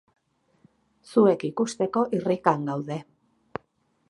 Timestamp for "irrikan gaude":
2.21-2.99